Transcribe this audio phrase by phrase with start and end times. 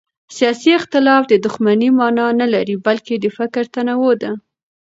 [0.35, 4.31] سیاسي اختلاف د دښمنۍ مانا نه لري بلکې د فکر تنوع ده